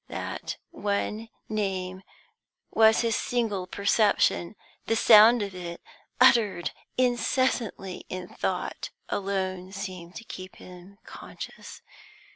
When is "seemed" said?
9.71-10.15